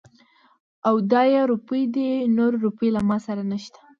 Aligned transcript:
او 0.87 0.95
دا 1.11 1.21
يې 1.33 1.41
روپۍ 1.51 1.83
دي. 1.93 2.09
نورې 2.37 2.57
روپۍ 2.65 2.89
له 2.95 3.01
ما 3.09 3.17
سره 3.25 3.41
نشته. 3.51 3.79